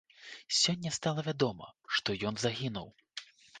Сёння 0.59 0.93
стала 0.99 1.21
вядома, 1.29 1.69
што 1.99 2.17
ён 2.33 2.43
загінуў. 2.47 2.87